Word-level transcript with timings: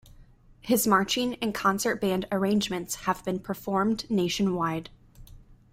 His 0.61 0.87
marching 0.87 1.35
and 1.43 1.53
concert 1.53 1.97
band 2.01 2.25
arrangements 2.31 2.95
have 3.05 3.23
been 3.23 3.37
performed 3.37 4.09
nationwide. 4.09 4.89